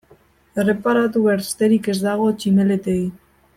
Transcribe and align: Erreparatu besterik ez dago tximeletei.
Erreparatu 0.63 1.21
besterik 1.27 1.91
ez 1.95 1.97
dago 2.07 2.33
tximeletei. 2.41 2.99